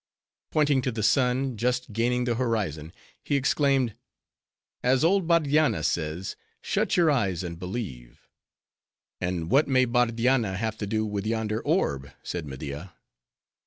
[0.49, 2.91] Pointing to the sun, just gaining the horizon,
[3.23, 3.93] he exclaimed,
[4.81, 8.19] "As old Bardianna says—shut your eyes, and believe."
[9.19, 12.95] "And what may Bardianna have to do with yonder orb?" said Media.